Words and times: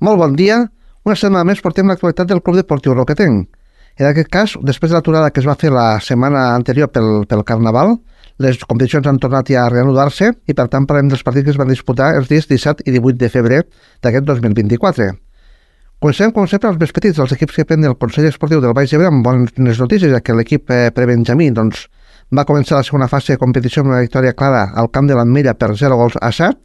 Molt 0.00 0.16
bon 0.16 0.32
dia. 0.36 0.62
Una 1.04 1.16
setmana 1.16 1.44
més 1.44 1.60
portem 1.60 1.88
l'actualitat 1.88 2.28
del 2.28 2.40
Club 2.40 2.56
Deportiu 2.56 2.94
Roquetenc. 2.96 3.48
En 4.00 4.06
aquest 4.08 4.30
cas, 4.32 4.54
després 4.64 4.88
de 4.88 4.96
l'aturada 4.96 5.28
que 5.28 5.42
es 5.42 5.48
va 5.48 5.58
fer 5.60 5.68
la 5.74 6.00
setmana 6.00 6.54
anterior 6.54 6.88
pel, 6.88 7.26
pel 7.28 7.42
Carnaval, 7.44 7.98
les 8.40 8.56
competicions 8.64 9.04
han 9.10 9.18
tornat 9.20 9.50
ja 9.52 9.66
a 9.66 9.72
reanudar-se 9.72 10.30
i, 10.48 10.54
per 10.56 10.70
tant, 10.72 10.86
parlem 10.88 11.10
dels 11.12 11.24
partits 11.26 11.50
que 11.50 11.52
es 11.52 11.58
van 11.60 11.68
disputar 11.68 12.14
els 12.16 12.30
dies 12.30 12.48
17 12.48 12.86
i 12.88 12.94
18 12.96 13.20
de 13.20 13.28
febrer 13.28 13.58
d'aquest 14.00 14.24
2024. 14.30 15.10
Comencem, 16.00 16.32
com 16.32 16.48
sempre, 16.48 16.70
els 16.72 16.80
més 16.80 16.96
petits, 16.96 17.20
els 17.20 17.36
equips 17.36 17.60
que 17.60 17.66
prenen 17.68 17.90
el 17.90 17.98
Consell 18.00 18.30
Esportiu 18.30 18.64
del 18.64 18.72
Baix 18.72 18.94
Ebre 18.96 19.10
amb 19.10 19.20
bones 19.26 19.52
notícies, 19.84 20.08
ja 20.08 20.22
que 20.24 20.32
l'equip 20.32 20.72
eh, 20.72 20.88
prebenjamí 20.96 21.50
doncs, 21.52 21.84
va 22.32 22.46
començar 22.48 22.78
la 22.78 22.86
segona 22.88 23.10
fase 23.12 23.34
de 23.34 23.42
competició 23.42 23.84
amb 23.84 23.92
una 23.92 24.00
victòria 24.00 24.32
clara 24.32 24.70
al 24.80 24.88
camp 24.88 25.12
de 25.12 25.18
l'Ametlla 25.18 25.58
per 25.60 25.74
0 25.76 26.00
gols 26.00 26.16
a 26.16 26.32
7, 26.32 26.56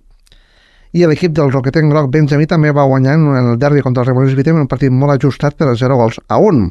i 0.94 1.06
l'equip 1.06 1.34
del 1.36 1.52
Roquetenc 1.52 1.92
Groc 1.92 2.12
Benjamí 2.12 2.46
també 2.48 2.72
va 2.72 2.86
guanyar 2.88 3.18
en 3.18 3.28
el 3.42 3.58
derbi 3.60 3.82
contra 3.82 4.04
el 4.04 4.10
Rebolins 4.10 4.36
Vitem 4.38 4.60
en 4.60 4.68
un 4.68 4.72
partit 4.72 4.92
molt 4.92 5.18
ajustat 5.18 5.58
per 5.58 5.70
a 5.72 5.76
0 5.76 5.98
gols 6.00 6.20
a 6.28 6.38
1. 6.40 6.70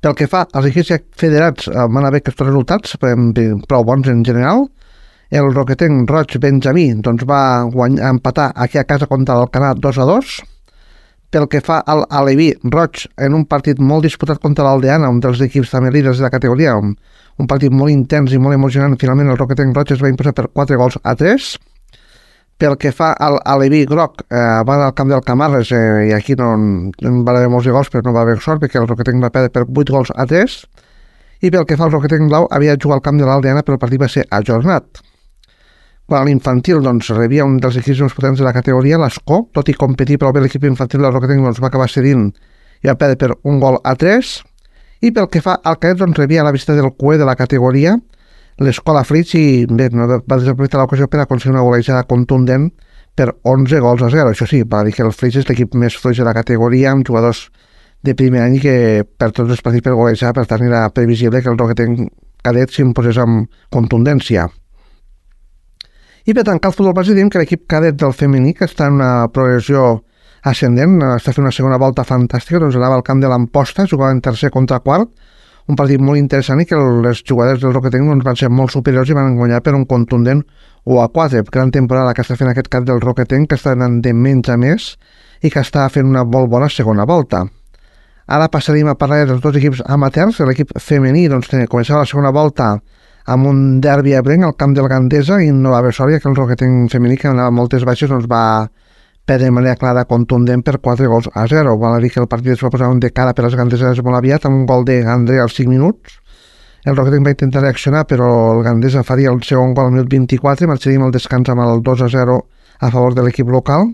Pel 0.00 0.14
que 0.16 0.28
fa 0.32 0.46
als 0.56 0.70
equips 0.70 0.94
federats, 1.20 1.66
eh, 1.68 1.72
van 1.92 2.06
haver 2.08 2.22
aquests 2.22 2.40
resultats 2.40 2.96
prou 3.00 3.84
bons 3.84 4.08
en 4.08 4.22
general. 4.24 4.68
El 5.30 5.52
Roquetenc 5.54 6.08
Roig 6.10 6.38
Benjamí 6.42 6.86
doncs, 7.04 7.26
va 7.28 7.62
guanyar, 7.70 8.08
empatar 8.10 8.52
aquí 8.56 8.78
a 8.78 8.84
casa 8.84 9.06
contra 9.06 9.36
el 9.38 9.50
Canà 9.52 9.74
2 9.74 9.98
a 9.98 10.06
2. 10.08 10.40
Pel 11.30 11.46
que 11.46 11.60
fa 11.60 11.78
al 11.86 12.06
Aleví 12.10 12.48
Roig, 12.64 13.04
en 13.16 13.34
un 13.34 13.44
partit 13.46 13.78
molt 13.78 14.02
disputat 14.02 14.40
contra 14.42 14.64
l'Aldeana, 14.64 15.10
un 15.10 15.20
dels 15.20 15.40
equips 15.40 15.70
també 15.70 15.92
líders 15.94 16.18
de 16.18 16.26
la 16.26 16.32
categoria, 16.34 16.74
un, 16.74 16.96
un 17.38 17.46
partit 17.46 17.70
molt 17.70 17.92
intens 17.92 18.32
i 18.32 18.40
molt 18.42 18.56
emocionant, 18.56 18.96
finalment 18.98 19.30
el 19.30 19.38
Roquetenc 19.38 19.76
Roig 19.76 19.92
es 19.94 20.02
va 20.02 20.10
imposar 20.10 20.32
per 20.34 20.48
4 20.48 20.80
gols 20.80 20.98
a 21.04 21.14
3. 21.14 21.52
Pel 22.60 22.74
que 22.76 22.90
fa 22.92 23.14
al 23.16 23.38
Aleví 23.48 23.86
Groc, 23.88 24.20
eh, 24.28 24.36
va 24.68 24.74
al 24.84 24.92
camp 24.92 25.08
del 25.08 25.22
Camarles 25.24 25.70
eh, 25.72 26.08
i 26.10 26.12
aquí 26.12 26.34
no, 26.36 26.50
no 26.60 27.12
va 27.24 27.32
haver 27.38 27.48
molts 27.48 27.68
gols, 27.72 27.88
però 27.88 28.02
no 28.04 28.12
va 28.12 28.20
haver 28.26 28.36
sort 28.44 28.60
perquè 28.60 28.76
el 28.76 28.88
Roquetenc 28.88 29.22
va 29.24 29.30
perdre 29.32 29.48
per 29.54 29.62
8 29.64 29.94
gols 29.94 30.12
a 30.12 30.26
3. 30.28 30.56
I 31.40 31.48
pel 31.54 31.64
que 31.64 31.78
fa 31.80 31.86
al 31.86 31.94
Roquetenc 31.94 32.28
Blau, 32.28 32.50
havia 32.52 32.74
de 32.76 32.82
jugar 32.82 32.98
al 32.98 33.04
camp 33.06 33.16
de 33.16 33.24
l'Aldeana, 33.24 33.62
però 33.64 33.78
el 33.78 33.80
partit 33.80 34.02
va 34.02 34.10
ser 34.12 34.26
ajornat. 34.28 35.00
Quan 36.04 36.28
l'infantil 36.28 36.84
doncs, 36.84 37.08
rebia 37.16 37.48
un 37.48 37.56
dels 37.64 37.80
equips 37.80 38.04
més 38.04 38.18
potents 38.18 38.42
de 38.42 38.44
la 38.44 38.52
categoria, 38.52 39.00
l'Escó, 39.00 39.46
tot 39.56 39.72
i 39.72 39.78
competir 39.80 40.20
prou 40.20 40.36
bé 40.36 40.44
l'equip 40.44 40.68
infantil 40.68 41.06
del 41.06 41.16
Roquetenc, 41.16 41.40
doncs, 41.46 41.62
va 41.64 41.72
acabar 41.72 41.88
cedint 41.88 42.28
i 42.82 42.92
va 42.92 42.98
perdre 43.00 43.16
per 43.16 43.38
un 43.48 43.56
gol 43.64 43.80
a 43.80 43.96
3. 43.96 44.36
I 45.08 45.14
pel 45.16 45.32
que 45.32 45.40
fa 45.40 45.56
al 45.64 45.80
Caet, 45.80 45.96
doncs, 46.02 46.20
rebia 46.20 46.44
la 46.44 46.52
visita 46.52 46.76
del 46.76 46.92
CUE 46.92 47.16
de 47.16 47.24
la 47.24 47.38
categoria, 47.40 47.96
l'escola 48.60 49.02
Fritz 49.08 49.34
i 49.38 49.64
bé, 49.66 49.88
no 49.96 50.06
va 50.10 50.36
desaprofitar 50.36 50.82
l'ocasió 50.82 51.08
per 51.08 51.22
aconseguir 51.22 51.54
una 51.54 51.64
golejada 51.64 52.04
contundent 52.08 52.70
per 53.16 53.32
11 53.42 53.80
gols 53.80 54.04
a 54.04 54.10
0. 54.12 54.34
Això 54.34 54.46
sí, 54.48 54.62
va 54.62 54.84
dir 54.84 54.92
que 54.96 55.04
el 55.06 55.14
Fritz 55.16 55.40
és 55.40 55.48
l'equip 55.48 55.74
més 55.74 55.96
fluix 55.96 56.20
de 56.20 56.26
la 56.28 56.36
categoria 56.36 56.92
amb 56.92 57.06
jugadors 57.06 57.48
de 58.02 58.14
primer 58.16 58.44
any 58.44 58.58
que 58.60 59.04
per 59.18 59.30
tots 59.32 59.50
els 59.50 59.62
partits 59.64 59.84
per 59.84 59.96
golejar, 59.96 60.32
per 60.36 60.46
tant 60.48 60.64
era 60.64 60.86
previsible 60.94 61.42
que 61.42 61.50
el 61.52 61.58
Roquetenc 61.58 62.06
cadet 62.44 62.72
s'imposés 62.72 63.18
amb 63.20 63.48
contundència. 63.72 64.46
I 66.28 66.36
per 66.36 66.44
tancar 66.44 66.70
el 66.70 66.76
futbol 66.76 67.04
diem 67.08 67.30
que 67.32 67.40
l'equip 67.40 67.66
cadet 67.68 67.96
del 68.00 68.12
femení, 68.12 68.54
que 68.54 68.68
està 68.68 68.88
en 68.88 69.00
una 69.00 69.28
progressió 69.32 70.02
ascendent, 70.44 71.00
està 71.16 71.32
fent 71.32 71.44
una 71.44 71.52
segona 71.52 71.78
volta 71.80 72.04
fantàstica, 72.04 72.60
doncs 72.60 72.76
anava 72.76 72.96
al 72.96 73.04
camp 73.04 73.20
de 73.20 73.28
l'Amposta, 73.28 73.86
jugava 73.88 74.12
en 74.12 74.20
tercer 74.24 74.50
contra 74.50 74.80
quart, 74.80 75.10
un 75.70 75.78
partit 75.78 76.02
molt 76.02 76.18
interessant 76.18 76.60
i 76.60 76.66
que 76.68 76.78
les 77.04 77.22
jugadors 77.26 77.62
del 77.62 77.72
Roquetenc 77.74 78.10
doncs, 78.10 78.26
van 78.26 78.38
ser 78.38 78.50
molt 78.50 78.74
superiors 78.74 79.10
i 79.10 79.16
van 79.16 79.36
guanyar 79.38 79.62
per 79.64 79.74
un 79.78 79.86
contundent 79.86 80.42
1 80.84 81.00
a 81.02 81.08
4. 81.08 81.44
Gran 81.52 81.70
temporada 81.70 82.12
que 82.14 82.24
està 82.24 82.36
fent 82.36 82.50
aquest 82.50 82.68
cap 82.72 82.84
del 82.88 83.00
Roquetenc, 83.00 83.48
que 83.48 83.58
està 83.58 83.76
anant 83.76 84.00
de 84.02 84.12
menys 84.12 84.50
a 84.50 84.58
més 84.60 84.94
i 85.40 85.50
que 85.50 85.62
està 85.62 85.86
fent 85.88 86.08
una 86.08 86.24
molt 86.24 86.50
bona 86.50 86.68
segona 86.68 87.06
volta. 87.08 87.44
Ara 88.30 88.48
passaríem 88.52 88.90
a 88.90 88.94
parlar 88.94 89.24
dels 89.26 89.40
dos 89.42 89.56
equips 89.58 89.82
amateurs. 89.86 90.38
L'equip 90.46 90.76
femení 90.78 91.26
doncs, 91.28 91.50
començava 91.70 92.04
la 92.04 92.10
segona 92.10 92.30
volta 92.30 92.76
amb 93.30 93.46
un 93.46 93.80
derbi 93.82 94.14
a 94.14 94.22
Brenc 94.22 94.46
al 94.46 94.56
camp 94.58 94.74
del 94.74 94.88
Gandesa 94.88 95.40
i 95.42 95.50
no 95.52 95.74
va 95.74 95.80
haver 95.82 95.92
sort, 95.94 96.14
que 96.22 96.28
el 96.28 96.36
Roquetenc 96.36 96.90
femení, 96.92 97.18
que 97.18 97.28
anava 97.28 97.50
moltes 97.50 97.84
baixes, 97.84 98.10
doncs 98.10 98.28
va 98.30 98.70
per 99.24 99.38
de 99.40 99.50
manera 99.50 99.76
clara 99.76 100.04
contundent 100.04 100.64
per 100.66 100.78
4 100.80 101.08
gols 101.08 101.28
a 101.34 101.46
0. 101.46 101.76
Val 101.78 101.98
a 101.98 102.00
dir 102.02 102.10
que 102.10 102.20
el 102.20 102.28
partit 102.28 102.52
es 102.56 102.64
va 102.64 102.70
posar 102.70 102.90
de 102.98 103.10
cara 103.10 103.34
per 103.34 103.44
les 103.44 103.54
Gandeses 103.54 104.02
molt 104.02 104.18
aviat 104.18 104.46
amb 104.46 104.62
un 104.62 104.66
gol 104.66 104.84
de 104.84 105.02
Gandré 105.06 105.40
als 105.40 105.54
5 105.54 105.70
minuts. 105.70 106.20
El 106.84 106.96
Roquetenc 106.96 107.26
va 107.26 107.32
intentar 107.34 107.60
reaccionar, 107.60 108.06
però 108.08 108.26
el 108.54 108.62
Gandesa 108.64 109.02
faria 109.04 109.30
el 109.30 109.42
segon 109.44 109.74
gol 109.76 109.90
al 109.90 109.92
minut 109.92 110.08
24 110.08 110.64
i 110.64 110.68
marxaríem 110.70 111.02
al 111.04 111.12
descans 111.12 111.50
amb 111.52 111.60
el 111.60 111.82
2 111.84 112.04
a 112.06 112.08
0 112.08 112.36
a 112.80 112.90
favor 112.90 113.14
de 113.14 113.26
l'equip 113.26 113.50
local. 113.52 113.90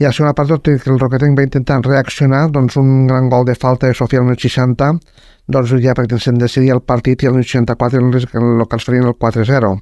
I 0.00 0.06
a 0.08 0.12
segona 0.16 0.32
part, 0.32 0.48
tot 0.48 0.64
que 0.64 0.90
el 0.90 0.98
Roquetenc 0.98 1.36
va 1.38 1.44
intentar 1.44 1.82
reaccionar, 1.84 2.46
doncs 2.50 2.78
un 2.80 3.06
gran 3.06 3.28
gol 3.28 3.44
de 3.44 3.54
falta 3.54 3.86
de 3.86 3.94
Sofia 3.94 4.22
al 4.22 4.24
minut 4.30 4.40
60, 4.40 4.88
doncs 5.46 5.74
ja 5.84 5.92
perquè 5.98 6.18
se'n 6.18 6.40
decidia 6.40 6.72
el 6.78 6.80
partit 6.80 7.22
i 7.22 7.28
al 7.28 7.36
minut 7.36 7.50
64 7.52 8.00
el 8.00 8.56
local 8.62 8.80
es 8.80 8.88
farien 8.88 9.04
el 9.10 9.18
4-0. 9.20 9.76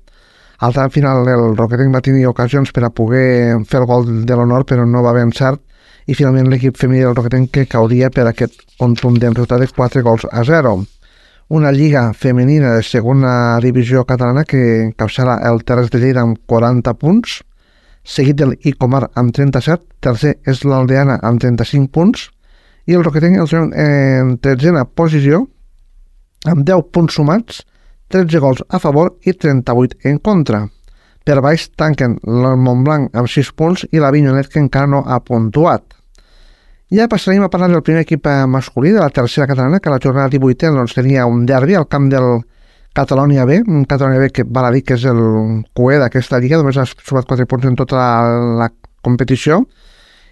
Al 0.60 0.74
final 0.92 1.24
el 1.24 1.56
Roquetenc 1.56 1.94
va 1.94 2.02
tenir 2.04 2.26
ocasions 2.28 2.68
per 2.76 2.84
a 2.84 2.90
poder 2.92 3.56
fer 3.64 3.78
el 3.80 3.86
gol 3.88 4.26
de 4.28 4.36
l'honor, 4.36 4.66
però 4.68 4.84
no 4.84 5.00
va 5.00 5.14
haver 5.14 5.22
encert, 5.24 5.62
i 6.04 6.12
finalment 6.14 6.50
l'equip 6.52 6.76
femení 6.76 7.00
del 7.00 7.14
Roquetenc 7.16 7.48
que 7.54 7.64
cauria 7.64 8.10
per 8.12 8.26
aquest 8.28 8.58
contundent 8.76 9.32
resultat 9.38 9.64
de 9.64 9.68
4 9.72 10.02
gols 10.04 10.26
a 10.30 10.44
0. 10.44 10.74
Una 11.48 11.72
lliga 11.72 12.12
femenina 12.12 12.74
de 12.76 12.82
segona 12.84 13.32
divisió 13.64 14.04
catalana 14.04 14.44
que 14.44 14.60
encapçala 14.82 15.38
el 15.48 15.64
Terres 15.64 15.88
de 15.90 16.02
Lleida 16.02 16.26
amb 16.26 16.36
40 16.46 16.92
punts, 17.00 17.40
seguit 18.04 18.36
del 18.36 18.52
Icomar 18.60 19.06
amb 19.14 19.32
37, 19.32 19.82
tercer 20.04 20.36
és 20.44 20.60
l'Aldeana 20.68 21.16
amb 21.24 21.40
35 21.40 21.88
punts, 21.88 22.28
i 22.84 23.00
el 23.00 23.04
Roquetenc 23.04 23.40
en 23.40 24.36
tretzena 24.44 24.84
posició 24.84 25.46
amb 26.44 26.68
10 26.68 26.92
punts 26.92 27.16
sumats 27.16 27.64
13 28.10 28.42
gols 28.42 28.64
a 28.68 28.80
favor 28.82 29.14
i 29.22 29.32
38 29.32 30.02
en 30.10 30.18
contra. 30.18 30.64
Per 31.24 31.38
baix 31.44 31.68
tanquen 31.78 32.18
el 32.26 32.58
Montblanc 32.58 33.14
amb 33.14 33.30
6 33.30 33.52
punts 33.54 33.86
i 33.92 34.02
la 34.02 34.10
Vinyonet 34.10 34.50
que 34.50 34.60
encara 34.60 34.90
no 34.90 35.04
ha 35.06 35.20
puntuat. 35.22 35.84
Ja 36.90 37.06
passarem 37.06 37.44
a 37.46 37.50
parlar 37.50 37.68
del 37.70 37.84
primer 37.86 38.02
equip 38.02 38.26
masculí 38.50 38.90
de 38.90 38.98
la 38.98 39.10
tercera 39.14 39.46
catalana, 39.46 39.78
que 39.78 39.90
la 39.92 40.00
jornada 40.02 40.28
18 40.28 40.72
doncs, 40.74 40.96
tenia 40.98 41.26
un 41.26 41.44
derbi 41.46 41.76
al 41.78 41.86
camp 41.86 42.08
del 42.10 42.40
Catalònia 42.92 43.44
B, 43.46 43.60
un 43.68 43.84
Catalònia 43.86 44.18
B 44.18 44.30
que 44.34 44.42
val 44.42 44.66
a 44.66 44.72
dir 44.74 44.82
que 44.82 44.96
és 44.98 45.04
el 45.06 45.20
cué 45.72 46.00
d'aquesta 46.02 46.40
lliga, 46.42 46.58
només 46.58 46.80
ha 46.82 46.88
sumat 46.90 47.28
4 47.30 47.46
punts 47.46 47.68
en 47.70 47.78
tota 47.78 47.94
la, 47.94 48.08
la 48.64 48.68
competició, 49.06 49.60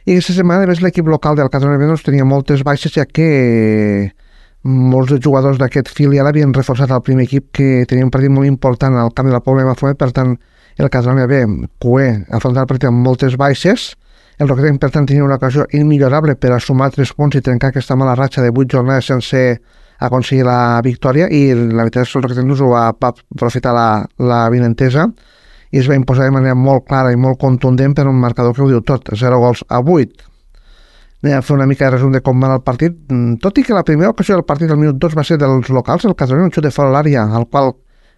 i 0.08 0.16
aquesta 0.16 0.34
setmana, 0.34 0.64
a 0.64 0.70
més, 0.70 0.82
l'equip 0.82 1.06
local 1.06 1.38
del 1.38 1.50
Catalònia 1.52 1.78
B 1.78 1.92
doncs, 1.92 2.02
tenia 2.02 2.26
moltes 2.26 2.64
baixes, 2.66 2.96
ja 2.96 3.06
que 3.06 4.10
molts 4.64 5.12
jugadors 5.22 5.58
d'aquest 5.58 5.88
filial 5.94 6.26
havien 6.26 6.52
reforçat 6.54 6.90
el 6.90 7.02
primer 7.02 7.28
equip 7.28 7.52
que 7.54 7.86
tenia 7.88 8.04
un 8.04 8.10
partit 8.10 8.32
molt 8.32 8.46
important 8.48 8.96
al 8.98 9.12
camp 9.14 9.28
de 9.28 9.36
la 9.36 9.42
Pobla 9.44 9.66
Mafumet, 9.68 9.98
per 9.98 10.10
tant 10.12 10.34
el 10.78 10.90
Catalunya 10.90 11.26
B, 11.26 11.40
QE, 11.82 12.08
afrontar 12.30 12.62
el 12.64 12.70
partit 12.70 12.88
amb 12.90 13.02
moltes 13.06 13.36
baixes, 13.38 13.92
el 14.38 14.46
Roquetenc 14.46 14.78
per 14.78 14.92
tant 14.94 15.06
tenia 15.06 15.24
una 15.26 15.34
ocasió 15.34 15.64
immillorable 15.74 16.36
per 16.38 16.52
a 16.54 16.60
sumar 16.62 16.92
3 16.94 17.10
punts 17.18 17.38
i 17.38 17.42
trencar 17.42 17.72
aquesta 17.72 17.96
mala 17.98 18.14
ratxa 18.14 18.44
de 18.44 18.52
8 18.54 18.70
jornades 18.76 19.08
sense 19.10 19.40
aconseguir 19.98 20.44
la 20.46 20.78
victòria 20.84 21.26
i 21.26 21.40
la 21.58 21.82
veritat 21.82 22.04
és 22.04 22.12
que 22.12 22.20
el 22.20 22.26
Roquetenc 22.28 22.62
ho 22.62 22.68
va, 22.70 22.84
va 22.94 23.10
aprofitar 23.10 23.74
la, 23.74 23.88
la 24.22 24.44
vinentesa 24.54 25.08
i 25.74 25.82
es 25.82 25.90
va 25.90 25.98
imposar 25.98 26.28
de 26.28 26.36
manera 26.36 26.54
molt 26.54 26.86
clara 26.86 27.10
i 27.12 27.18
molt 27.18 27.40
contundent 27.42 27.96
per 27.98 28.06
un 28.06 28.20
marcador 28.22 28.54
que 28.54 28.62
ho 28.62 28.70
diu 28.70 28.80
tot, 28.86 29.10
0 29.10 29.40
gols 29.42 29.64
a 29.66 29.82
8 29.82 30.06
anem 31.22 31.38
a 31.38 31.42
fer 31.42 31.56
una 31.56 31.66
mica 31.66 31.86
de 31.86 31.96
resum 31.96 32.12
de 32.14 32.20
com 32.22 32.40
va 32.40 32.52
el 32.54 32.62
partit, 32.62 32.94
mm, 33.10 33.38
tot 33.42 33.58
i 33.58 33.64
que 33.66 33.74
la 33.74 33.84
primera 33.84 34.10
ocasió 34.10 34.36
del 34.36 34.44
partit 34.44 34.68
del 34.68 34.78
minut 34.78 34.96
2 35.02 35.16
va 35.18 35.24
ser 35.24 35.38
dels 35.38 35.68
locals, 35.68 36.04
el 36.04 36.14
Catalunya, 36.14 36.46
un 36.46 36.52
xut 36.54 36.64
de 36.64 36.70
fora 36.70 36.92
l'àrea, 36.94 37.24
al 37.24 37.48
qual 37.48 37.74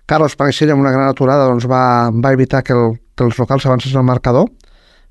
Carlos 0.07 0.37
Panixella 0.37 0.75
amb 0.75 0.83
una 0.83 0.91
gran 0.91 1.09
aturada 1.09 1.47
doncs, 1.47 1.67
va, 1.71 2.11
va 2.11 2.33
evitar 2.33 2.63
que, 2.63 2.75
el, 2.75 2.99
que 3.17 3.25
els 3.25 3.39
locals 3.39 3.65
avancessin 3.67 3.99
al 3.99 4.05
marcador, 4.05 4.51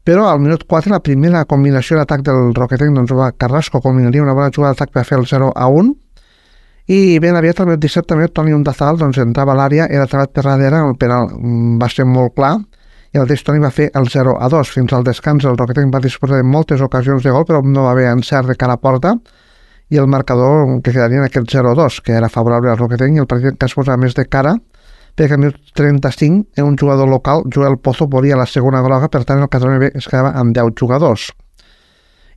però 0.04 0.28
al 0.30 0.40
minut 0.40 0.66
4 0.68 0.92
la 0.92 1.02
primera 1.02 1.46
combinació 1.46 1.98
d'atac 1.98 2.22
del 2.22 2.54
Roquetenc 2.56 2.96
doncs, 2.96 3.14
va, 3.14 3.32
Carrasco 3.32 3.82
combinaria 3.82 4.24
una 4.24 4.34
bona 4.34 4.52
jugada 4.56 4.74
d'atac 4.74 4.94
per 4.94 5.06
fer 5.06 5.18
el 5.20 5.26
0 5.26 5.52
a 5.56 5.68
1 5.68 5.96
i 6.90 7.20
ben 7.22 7.36
aviat 7.38 7.60
al 7.60 7.70
minut 7.70 7.82
17 7.84 8.08
també 8.10 8.28
Toni 8.34 8.54
Undazal 8.54 8.98
doncs, 8.98 9.18
entrava 9.22 9.54
a 9.54 9.60
l'àrea, 9.60 9.86
era 9.90 10.08
travat 10.10 10.34
per 10.34 10.44
darrere, 10.44 10.82
el 10.88 10.96
penal 10.98 11.30
mm, 11.36 11.78
va 11.82 11.90
ser 11.90 12.06
molt 12.10 12.34
clar 12.38 12.56
i 13.14 13.18
el 13.18 13.28
Destoni 13.30 13.62
va 13.64 13.72
fer 13.74 13.90
el 13.98 14.10
0 14.10 14.36
a 14.40 14.50
2. 14.50 14.72
Fins 14.76 14.94
al 14.94 15.06
descans 15.08 15.46
el 15.50 15.58
Roquetenc 15.58 15.94
va 15.94 16.02
disposar 16.04 16.38
de 16.38 16.46
moltes 16.46 16.82
ocasions 16.86 17.24
de 17.26 17.34
gol, 17.34 17.46
però 17.46 17.62
no 17.66 17.88
va 17.88 17.94
haver 17.96 18.10
encert 18.12 18.48
de 18.48 18.56
cara 18.56 18.78
a 18.78 18.82
porta 18.82 19.16
i 19.90 19.98
el 19.98 20.08
marcador 20.08 20.82
que 20.84 20.92
quedaria 20.92 21.18
en 21.18 21.26
aquest 21.26 21.50
0 21.50 21.72
a 21.72 21.78
2, 21.78 22.02
que 22.06 22.14
era 22.14 22.30
favorable 22.30 22.70
al 22.70 22.78
Roquetenc 22.78 23.18
i 23.18 23.24
el 23.24 23.30
partit 23.30 23.58
que 23.58 23.66
es 23.66 23.74
posa 23.74 23.98
més 23.98 24.14
de 24.18 24.28
cara 24.30 24.56
perquè 25.20 25.36
al 25.36 25.42
minut 25.42 25.58
35 25.76 26.64
un 26.64 26.78
jugador 26.78 27.10
local, 27.10 27.44
Joel 27.54 27.78
Pozo, 27.84 28.08
volia 28.08 28.38
la 28.40 28.46
segona 28.48 28.82
groga, 28.86 29.10
per 29.10 29.26
tant 29.28 29.42
el 29.42 29.50
Catalunya 29.52 29.82
B 29.82 29.92
es 30.00 30.08
quedava 30.08 30.32
amb 30.40 30.56
10 30.56 30.78
jugadors. 30.80 31.30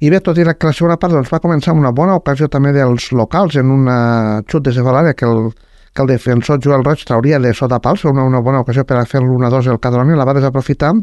I 0.02 0.10
bé, 0.10 0.19
tot 0.19 0.38
i 0.38 0.42
que 0.42 0.66
la 0.66 0.74
segona 0.74 0.96
part 0.98 1.14
doncs, 1.14 1.30
va 1.30 1.38
començar 1.38 1.70
amb 1.70 1.84
una 1.84 1.92
bona 1.94 2.16
ocasió 2.19 2.48
també 2.50 2.72
dels 2.74 3.12
locals 3.14 3.54
en 3.60 3.70
una 3.70 4.42
xut 4.50 4.66
de 4.66 4.82
l'àrea 4.82 5.14
que 5.14 5.28
el 5.28 5.52
que 5.92 6.02
el 6.02 6.08
defensor 6.08 6.60
Joel 6.64 6.84
Roig 6.84 7.04
trauria 7.04 7.38
de 7.38 7.52
sota 7.54 7.80
pals, 7.80 8.04
una, 8.08 8.24
una 8.24 8.40
bona 8.40 8.62
ocasió 8.64 8.84
per 8.88 8.96
a 8.96 9.04
fer 9.04 9.20
l'1-2 9.20 9.68
el 9.70 9.80
Cadroni, 9.80 10.16
la 10.16 10.24
va 10.28 10.34
desaprofitar 10.38 10.94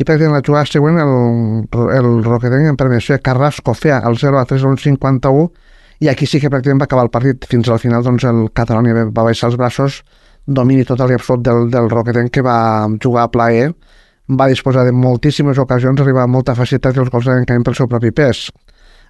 i 0.00 0.04
pràcticament 0.06 0.38
la 0.38 0.44
jugada 0.46 0.68
següent 0.70 0.98
el, 1.02 1.10
el 1.96 2.08
Roquetenc 2.24 2.70
en 2.70 2.78
permissió 2.80 3.16
de 3.16 3.22
Carrasco 3.24 3.74
feia 3.74 4.00
el 4.08 4.16
0 4.18 4.38
a 4.40 4.46
3 4.48 4.64
a 4.64 4.74
51 4.84 5.50
i 6.00 6.08
aquí 6.08 6.26
sí 6.26 6.40
que 6.40 6.48
pràcticament 6.48 6.80
va 6.80 6.88
acabar 6.88 7.04
el 7.04 7.12
partit. 7.12 7.44
Fins 7.44 7.68
al 7.68 7.80
final 7.82 8.04
doncs, 8.06 8.24
el 8.24 8.46
Catalunya 8.56 9.10
va 9.10 9.26
baixar 9.26 9.50
els 9.50 9.58
braços, 9.60 10.00
domini 10.46 10.86
total 10.88 11.12
i 11.12 11.18
absolut 11.18 11.44
del, 11.44 11.68
del 11.70 11.90
Roquetenc 11.92 12.32
que 12.32 12.44
va 12.46 12.88
jugar 13.02 13.26
a 13.26 13.32
plaer, 13.34 13.74
va 14.40 14.48
disposar 14.48 14.86
de 14.86 14.94
moltíssimes 14.96 15.58
ocasions, 15.58 16.00
arribar 16.00 16.24
amb 16.24 16.38
molta 16.38 16.54
facilitat 16.56 16.96
i 16.96 17.04
els 17.04 17.12
gols 17.12 17.28
eren 17.28 17.44
caient 17.44 17.66
pel 17.66 17.76
seu 17.76 17.90
propi 17.90 18.14
pes. 18.16 18.46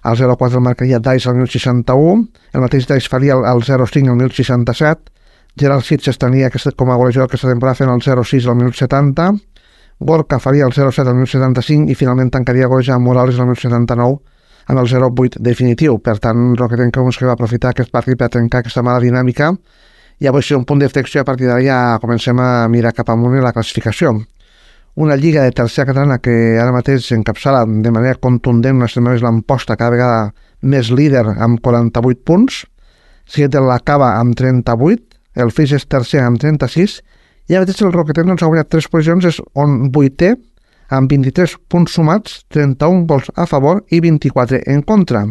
El 0.03 0.17
0-4 0.17 0.55
el 0.55 0.65
marcaria 0.65 0.99
Dice 0.99 1.29
al 1.29 1.35
1061, 1.35 2.27
el 2.53 2.61
mateix 2.61 2.87
Dice 2.87 3.09
faria 3.09 3.35
el, 3.37 3.45
el 3.45 3.61
0-5 3.61 4.09
al 4.09 4.17
1067, 4.17 5.11
Gerard 5.59 5.83
Sitges 5.83 6.17
tenia 6.17 6.47
aquest, 6.47 6.73
com 6.75 6.89
a 6.89 6.97
golejador 6.97 7.29
aquesta 7.29 7.49
temporada 7.51 7.77
fent 7.77 7.91
el 7.91 8.01
0-6 8.01 8.47
al 8.49 8.57
1070, 8.57 9.27
Gorka 10.01 10.39
faria 10.39 10.65
el 10.65 10.73
0-7 10.73 11.07
al 11.07 11.15
1075 11.15 11.91
i 11.91 11.95
finalment 11.95 12.31
tancaria 12.33 12.67
golejar 12.71 12.97
Morales 12.99 13.37
al 13.37 13.51
1079 13.51 14.17
amb 14.65 14.79
el 14.79 14.87
0-8 14.89 15.37
definitiu. 15.37 15.99
Per 16.01 16.17
tant, 16.23 16.55
Roquetenc 16.57 16.95
que 16.95 17.25
va 17.27 17.35
aprofitar 17.35 17.71
aquest 17.71 17.91
partit 17.91 18.17
per 18.17 18.29
trencar 18.29 18.63
aquesta 18.63 18.81
mala 18.81 19.03
dinàmica 19.03 19.51
i 20.21 20.27
avui 20.27 20.41
ser 20.45 20.57
un 20.57 20.65
punt 20.65 20.81
d'inflexió 20.81 21.21
a 21.21 21.25
partir 21.25 21.47
d'ara 21.49 21.61
ja 21.61 21.99
comencem 22.01 22.39
a 22.39 22.67
mirar 22.69 22.93
cap 22.93 23.09
amunt 23.09 23.37
la 23.41 23.53
classificació. 23.53 24.15
Una 24.95 25.15
lliga 25.15 25.43
de 25.43 25.51
tercera 25.55 25.87
catalana 25.87 26.19
que 26.19 26.59
ara 26.59 26.73
mateix 26.75 27.05
encapçala 27.15 27.63
de 27.65 27.91
manera 27.95 28.19
contundent 28.19 28.75
una 28.75 28.89
setmana 28.91 29.15
més 29.15 29.23
l'emposta 29.23 29.77
cada 29.79 29.93
vegada 29.95 30.33
més 30.61 30.91
líder 30.91 31.23
amb 31.39 31.61
48 31.63 32.25
punts, 32.27 32.65
Seattle 33.25 33.63
l'acaba 33.69 34.17
amb 34.19 34.35
38, 34.35 35.05
el 35.39 35.51
Fix 35.55 35.77
és 35.77 35.87
tercer 35.87 36.25
amb 36.25 36.41
36 36.41 36.97
i 37.47 37.55
ara 37.55 37.63
mateix 37.63 37.85
el 37.87 37.93
Roquetenc 37.95 38.27
doncs, 38.27 38.43
ha 38.43 38.49
guanyat 38.51 38.71
3 38.75 38.89
posicions, 38.91 39.25
és 39.31 39.39
on 39.55 39.87
vuitè 39.95 40.33
amb 40.91 41.07
23 41.07 41.55
punts 41.71 41.95
sumats, 41.95 42.41
31 42.51 43.05
gols 43.07 43.31
a 43.35 43.47
favor 43.47 43.85
i 43.87 44.01
24 44.03 44.59
en 44.67 44.83
contra. 44.83 45.23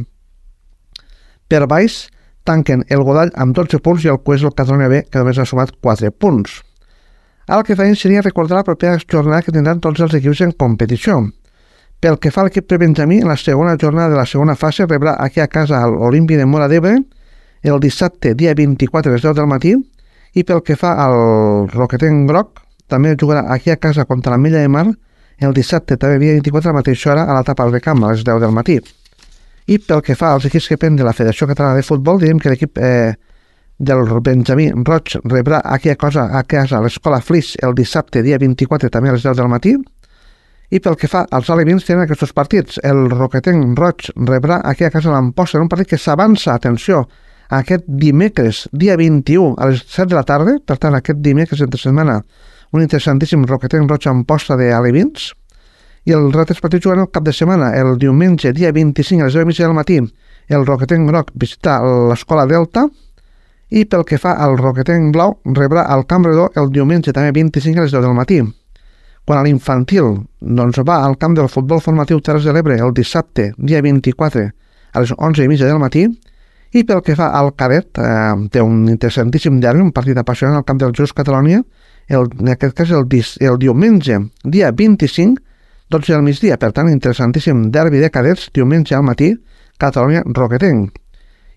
Per 1.51 1.67
baix, 1.69 2.07
tanquen 2.49 2.87
el 2.89 3.05
Godall 3.05 3.33
amb 3.37 3.53
12 3.57 3.83
punts 3.85 4.05
i 4.07 4.13
el 4.13 4.23
Cues 4.25 4.43
el 4.43 4.57
Catalunya 4.57 4.89
B, 4.89 5.05
que 5.05 5.21
només 5.21 5.39
ha 5.39 5.45
sumat 5.45 5.77
4 5.85 6.13
punts. 6.17 6.63
El 7.51 7.65
que 7.67 7.75
feien 7.75 7.97
seria 7.99 8.23
recordar 8.23 8.61
la 8.61 8.65
propera 8.65 8.99
jornada 9.03 9.43
que 9.43 9.53
tindran 9.53 9.81
tots 9.83 10.01
els 10.05 10.15
equips 10.15 10.45
en 10.47 10.53
competició. 10.55 11.19
Pel 12.01 12.17
que 12.23 12.31
fa 12.31 12.45
a 12.45 12.47
l'equip 12.47 12.71
Benjamí, 12.79 13.19
en 13.21 13.29
la 13.29 13.37
segona 13.37 13.77
jornada 13.81 14.13
de 14.13 14.17
la 14.21 14.27
segona 14.27 14.55
fase 14.57 14.87
rebrà 14.87 15.17
aquí 15.19 15.41
a 15.41 15.49
casa 15.49 15.83
l'Olimpi 15.91 16.39
de 16.39 16.47
Mora 16.47 16.69
d'Ebre 16.69 16.97
el 17.63 17.81
dissabte, 17.81 18.35
dia 18.35 18.55
24 18.55 19.11
a 19.11 19.15
les 19.15 19.23
10 19.23 19.35
del 19.37 19.51
matí, 19.51 19.75
i 20.33 20.45
pel 20.45 20.63
que 20.65 20.79
fa 20.81 20.95
al 21.03 21.69
Roquetenc 21.69 22.29
Groc, 22.31 22.63
també 22.89 23.17
jugarà 23.21 23.45
aquí 23.53 23.71
a 23.71 23.77
casa 23.77 24.07
contra 24.07 24.33
la 24.33 24.39
Milla 24.39 24.63
de 24.63 24.69
Mar 24.69 24.87
el 25.41 25.55
dissabte 25.57 25.97
també 25.97 26.19
dia 26.21 26.37
24 26.37 26.69
a 26.69 26.73
la 26.73 26.79
mateixa 26.79 27.11
hora 27.13 27.25
a 27.25 27.35
la 27.35 27.45
tapa 27.45 27.67
de 27.73 27.81
camp 27.81 28.05
a 28.05 28.13
les 28.13 28.25
10 28.25 28.41
del 28.43 28.53
matí. 28.53 28.79
I 29.67 29.79
pel 29.79 30.03
que 30.05 30.17
fa 30.17 30.35
als 30.35 30.47
equips 30.47 30.69
que 30.69 30.77
pen 30.79 30.97
de 30.97 31.05
la 31.05 31.15
Federació 31.17 31.49
Catalana 31.49 31.79
de 31.79 31.87
Futbol, 31.87 32.21
direm 32.21 32.39
que 32.39 32.53
l'equip 32.53 32.79
eh, 32.79 33.17
del 33.81 34.05
Benjamí 34.21 34.69
Roig 34.85 35.17
rebrà 35.25 35.63
aquí 35.65 35.89
a, 35.89 35.97
cosa, 35.97 36.27
a 36.37 36.45
casa 36.45 36.77
a 36.77 36.83
l'escola 36.85 37.23
Flix 37.25 37.55
el 37.65 37.73
dissabte 37.75 38.21
dia 38.23 38.37
24 38.39 38.91
també 38.93 39.09
a 39.09 39.15
les 39.17 39.25
10 39.25 39.39
del 39.39 39.49
matí. 39.49 39.73
I 40.71 40.79
pel 40.85 40.99
que 41.01 41.09
fa 41.09 41.25
als 41.33 41.49
alevins 41.51 41.89
tenen 41.89 42.05
aquests 42.05 42.35
partits. 42.37 42.79
El 42.85 43.09
Roquetenc 43.11 43.73
Roig 43.79 44.13
rebrà 44.29 44.61
aquí 44.63 44.85
a 44.85 44.93
casa 44.93 45.11
l'Amposta 45.11 45.59
en 45.59 45.65
un 45.65 45.73
partit 45.73 45.89
que 45.91 45.99
s'avança, 45.99 46.53
atenció, 46.55 47.07
aquest 47.49 47.89
dimecres, 47.89 48.69
dia 48.71 48.95
21, 49.01 49.57
a 49.59 49.73
les 49.73 49.83
7 49.89 50.13
de 50.13 50.19
la 50.21 50.27
tarda, 50.29 50.59
per 50.63 50.77
tant, 50.79 50.95
aquest 50.95 51.19
dimecres 51.25 51.65
entre 51.65 51.81
setmana, 51.81 52.21
un 52.71 52.85
interessantíssim 52.85 53.49
Roquetenc 53.49 53.91
Roig 53.91 54.07
Amposta 54.07 54.61
de 54.61 54.71
Alevins, 54.77 55.33
i 56.07 56.15
els 56.15 56.37
altres 56.37 56.61
partits 56.63 56.87
juguen 56.87 57.03
el 57.03 57.11
cap 57.11 57.25
de 57.27 57.35
setmana, 57.35 57.73
el 57.81 57.97
diumenge, 57.99 58.53
dia 58.55 58.71
25 58.73 59.25
a 59.25 59.27
les 59.27 59.41
10 59.41 59.65
del 59.65 59.75
matí, 59.75 59.99
el 60.49 60.67
Roquetenc 60.67 61.09
Groc 61.11 61.33
visitar 61.35 61.81
l'escola 61.83 62.47
Delta, 62.47 62.87
i 63.71 63.85
pel 63.87 64.05
que 64.05 64.19
fa 64.19 64.35
al 64.43 64.57
Roquetenc 64.59 65.13
Blau, 65.15 65.37
rebrà 65.57 65.87
el 65.95 66.05
Redó 66.09 66.51
el 66.57 66.71
diumenge, 66.71 67.13
també 67.13 67.33
25 67.33 67.79
a 67.79 67.83
les 67.83 67.93
10 67.93 68.03
del 68.03 68.15
matí. 68.15 68.41
Quan 69.25 69.39
a 69.39 69.43
l'infantil 69.45 70.27
doncs 70.41 70.81
va 70.87 71.05
al 71.05 71.17
camp 71.17 71.37
del 71.37 71.49
futbol 71.49 71.81
formatiu 71.81 72.21
Terres 72.21 72.45
de 72.45 72.53
l'Ebre 72.53 72.79
el 72.79 72.93
dissabte, 72.93 73.53
dia 73.59 73.81
24, 73.81 74.51
a 74.93 75.01
les 75.01 75.13
11 75.17 75.45
i 75.45 75.49
mitja 75.49 75.67
del 75.67 75.79
matí, 75.79 76.09
i 76.73 76.85
pel 76.87 77.03
que 77.03 77.17
fa 77.19 77.31
al 77.35 77.53
cadet, 77.55 77.99
eh, 77.99 78.49
té 78.51 78.61
un 78.63 78.89
interessantíssim 78.89 79.61
derbi, 79.61 79.83
un 79.83 79.93
partit 79.93 80.17
apassionant 80.19 80.57
al 80.57 80.65
camp 80.65 80.79
del 80.79 80.93
Just 80.97 81.15
Catalunya, 81.15 81.63
el, 82.09 82.27
en 82.41 82.49
aquest 82.49 82.75
cas 82.75 82.91
el, 82.91 83.07
el 83.41 83.59
diumenge, 83.59 84.19
dia 84.45 84.71
25, 84.71 85.43
12 85.91 86.13
del 86.13 86.23
migdia. 86.23 86.59
Per 86.59 86.73
tant, 86.73 86.89
interessantíssim 86.89 87.71
derbi 87.75 87.99
de 87.99 88.11
cadets, 88.11 88.51
diumenge 88.55 88.95
al 88.95 89.03
matí, 89.07 89.35
Catalunya-Roquetenc. 89.79 91.00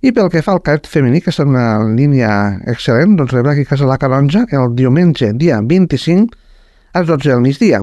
I 0.03 0.11
pel 0.11 0.27
que 0.27 0.41
fa 0.43 0.51
al 0.51 0.59
cadet 0.59 0.87
femení, 0.91 1.21
que 1.23 1.31
és 1.31 1.37
una 1.39 1.79
línia 1.87 2.29
excel·lent, 2.67 3.13
doncs 3.15 3.31
rebrà 3.31 3.53
aquí 3.53 3.63
a 3.63 3.69
casa 3.69 3.87
la 3.87 3.95
Canonja 3.95 4.41
el 4.51 4.73
diumenge, 4.75 5.29
dia 5.39 5.61
25, 5.63 6.35
a 6.91 6.99
les 6.99 7.07
12 7.07 7.29
del 7.29 7.43
migdia. 7.45 7.79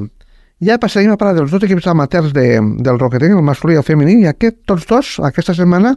Ja 0.60 0.76
passaríem 0.76 1.14
a 1.14 1.16
parlar 1.16 1.38
dels 1.38 1.54
dos 1.54 1.64
equips 1.64 1.88
amateurs 1.88 2.34
de, 2.36 2.44
del 2.60 3.00
Roquetenc, 3.00 3.38
el 3.38 3.46
masculí 3.46 3.78
i 3.78 3.80
el 3.80 3.86
femení, 3.86 4.18
i 4.20 4.28
aquest, 4.28 4.58
tots 4.68 4.84
dos, 4.90 5.14
aquesta 5.24 5.56
setmana, 5.56 5.94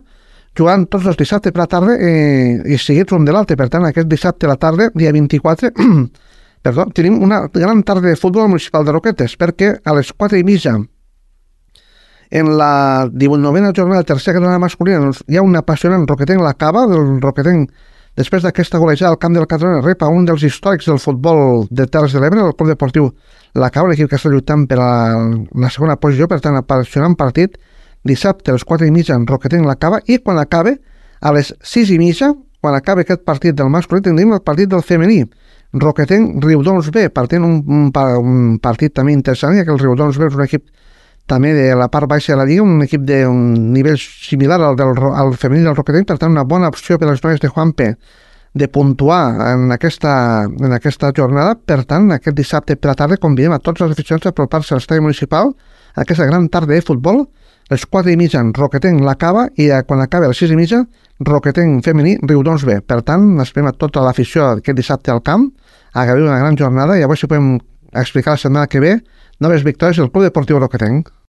jugant 0.55 0.87
tots 0.87 1.11
els 1.11 1.19
dissabtes 1.19 1.51
per 1.51 1.65
la 1.65 1.67
tarda 1.67 1.97
eh, 1.99 2.55
i 2.71 2.79
seguits 2.79 3.11
un 3.11 3.27
de 3.27 3.35
l'altre. 3.35 3.59
Per 3.59 3.67
tant, 3.73 3.83
aquest 3.89 4.07
dissabte 4.07 4.47
a 4.47 4.53
la 4.53 4.59
tarda, 4.61 4.93
dia 4.95 5.11
24, 5.11 5.73
perdó, 6.63 6.87
tenim 6.95 7.19
una 7.19 7.43
gran 7.51 7.83
tarda 7.83 8.07
de 8.07 8.15
futbol 8.15 8.47
municipal 8.47 8.87
de 8.87 8.95
Roquetes, 8.95 9.35
perquè 9.35 9.75
a 9.83 9.99
les 9.99 10.15
4 10.15 10.39
i 10.39 10.47
mitja 10.47 10.79
en 12.33 12.57
la 12.57 13.05
19a 13.13 13.73
jornada 13.77 14.01
tercera 14.01 14.39
catalana 14.39 14.57
masculina 14.57 14.97
doncs, 14.97 15.19
hi 15.29 15.37
ha 15.37 15.43
un 15.45 15.53
apassionant 15.55 16.07
Roquetenc, 16.09 16.41
la 16.41 16.55
cava 16.57 16.87
del 16.89 17.19
Roquetenc, 17.21 17.67
després 18.17 18.41
d'aquesta 18.41 18.79
golejada 18.81 19.11
al 19.13 19.19
camp 19.21 19.35
del 19.37 19.45
Catalunya, 19.45 19.83
rep 19.85 20.01
a 20.01 20.09
un 20.09 20.25
dels 20.25 20.41
històrics 20.41 20.87
del 20.89 20.97
futbol 20.97 21.67
de 21.69 21.85
Terres 21.85 22.15
de 22.17 22.23
l'Ebre, 22.23 22.41
el 22.41 22.55
Club 22.57 22.71
Deportiu 22.71 23.11
La 23.53 23.69
Cava, 23.69 23.91
l'equip 23.91 24.09
que 24.09 24.17
està 24.17 24.31
lluitant 24.33 24.65
per 24.65 24.79
a 24.81 24.87
la, 25.13 25.69
segona 25.69 25.99
posició, 26.01 26.25
per 26.31 26.39
tant, 26.41 26.57
apassionant 26.57 27.13
partit, 27.19 27.59
dissabte 28.01 28.49
a 28.49 28.57
les 28.57 28.65
4 28.65 28.87
i 28.89 28.95
mitja 28.95 29.13
en 29.13 29.27
Roquetenc 29.29 29.69
La 29.69 29.77
Cava, 29.77 29.99
i 30.09 30.17
quan 30.17 30.41
acabe, 30.41 30.79
a 31.21 31.33
les 31.37 31.53
6 31.61 31.91
i 31.93 31.99
mitja, 32.01 32.31
quan 32.65 32.73
acabe 32.73 33.05
aquest 33.05 33.21
partit 33.29 33.53
del 33.53 33.69
masculí, 33.69 34.01
tindrem 34.01 34.33
el 34.33 34.41
partit 34.41 34.73
del 34.73 34.81
femení, 34.81 35.21
Roquetenc, 35.85 36.41
Riudoms 36.41 36.89
B, 36.89 37.11
partint 37.13 37.45
un, 37.45 37.59
un, 37.69 37.93
un 37.93 38.57
partit 38.57 38.93
també 38.97 39.13
interessant, 39.13 39.53
ja 39.53 39.67
que 39.67 39.73
el 39.77 39.81
Riudoms 39.85 40.17
B 40.17 40.31
és 40.31 40.39
un 40.39 40.47
equip 40.47 40.65
també 41.29 41.53
de 41.55 41.71
la 41.75 41.87
part 41.91 42.09
baixa 42.09 42.33
de 42.33 42.39
la 42.41 42.45
Lliga, 42.45 42.65
un 42.65 42.83
equip 42.83 43.05
d'un 43.07 43.71
nivell 43.73 43.97
similar 43.99 44.59
al 44.61 44.75
del 44.75 44.91
al 45.13 45.33
femení 45.39 45.63
del 45.63 45.75
Roquetenc, 45.75 46.07
per 46.07 46.19
tant 46.19 46.31
una 46.31 46.43
bona 46.43 46.69
opció 46.71 46.99
per 46.99 47.09
als 47.09 47.23
nois 47.23 47.39
de 47.39 47.49
Juanpe 47.49 47.93
de 48.53 48.67
puntuar 48.67 49.53
en 49.53 49.71
aquesta, 49.71 50.43
en 50.45 50.73
aquesta 50.73 51.11
jornada. 51.15 51.55
Per 51.55 51.83
tant, 51.89 52.11
aquest 52.13 52.37
dissabte 52.37 52.75
per 52.77 52.91
la 52.91 52.97
tarda 52.99 53.17
convidem 53.17 53.55
a 53.55 53.59
tots 53.59 53.81
els 53.81 53.95
aficionats 53.95 54.27
a 54.27 54.33
apropar-se 54.33 54.75
a 54.75 54.77
l'estadi 54.77 55.01
municipal 55.01 55.55
a 55.95 56.03
aquesta 56.03 56.27
gran 56.29 56.49
tarda 56.49 56.73
de 56.73 56.81
futbol, 56.85 57.25
les 57.71 57.85
4 57.87 58.11
i 58.11 58.17
mitja 58.19 58.41
en 58.43 58.51
Roquetenc 58.53 59.01
l'acaba 59.01 59.47
i 59.55 59.69
quan 59.87 60.01
acaba 60.03 60.27
a 60.27 60.33
les 60.33 60.41
6 60.43 60.51
i 60.51 60.59
mitja 60.59 60.83
Roquetenc 61.23 61.83
femení 61.85 62.17
Riudons 62.21 62.65
B. 62.67 62.81
Per 62.85 63.01
tant, 63.07 63.25
esperem 63.41 63.71
a 63.71 63.77
tota 63.77 64.03
l'afició 64.03 64.49
aquest 64.57 64.77
dissabte 64.77 65.13
al 65.13 65.23
camp 65.23 65.47
a 65.93 66.05
gaudir 66.05 66.27
una 66.27 66.39
gran 66.41 66.57
jornada 66.57 66.97
i 66.99 67.03
a 67.03 67.15
si 67.15 67.27
podem 67.27 67.55
explicar 67.93 68.33
la 68.33 68.41
setmana 68.41 68.67
que 68.67 68.79
ve 68.79 68.97
noves 69.43 69.65
victòries 69.67 69.99
del 69.99 70.09
Club 70.09 70.23
Deportiu 70.29 70.57
Roquetenc. 70.63 71.13